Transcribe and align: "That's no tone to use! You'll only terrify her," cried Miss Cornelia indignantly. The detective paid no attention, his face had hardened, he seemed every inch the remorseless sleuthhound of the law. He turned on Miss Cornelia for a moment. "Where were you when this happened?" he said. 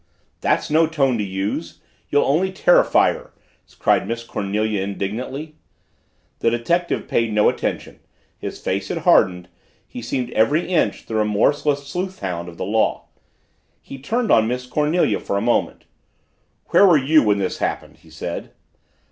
"That's 0.39 0.71
no 0.71 0.87
tone 0.87 1.19
to 1.19 1.23
use! 1.23 1.79
You'll 2.09 2.25
only 2.25 2.51
terrify 2.51 3.13
her," 3.13 3.33
cried 3.77 4.07
Miss 4.07 4.23
Cornelia 4.23 4.81
indignantly. 4.81 5.57
The 6.39 6.49
detective 6.49 7.07
paid 7.07 7.31
no 7.31 7.49
attention, 7.49 7.99
his 8.35 8.59
face 8.59 8.87
had 8.87 8.97
hardened, 8.97 9.47
he 9.87 10.01
seemed 10.01 10.31
every 10.31 10.67
inch 10.67 11.05
the 11.05 11.13
remorseless 11.13 11.81
sleuthhound 11.85 12.49
of 12.49 12.57
the 12.57 12.65
law. 12.65 13.09
He 13.79 13.99
turned 13.99 14.31
on 14.31 14.47
Miss 14.47 14.65
Cornelia 14.65 15.19
for 15.19 15.37
a 15.37 15.39
moment. 15.41 15.85
"Where 16.69 16.87
were 16.87 16.97
you 16.97 17.21
when 17.21 17.37
this 17.37 17.59
happened?" 17.59 17.97
he 17.97 18.09
said. 18.09 18.53